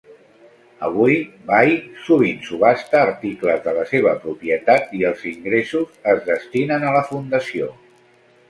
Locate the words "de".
3.67-3.75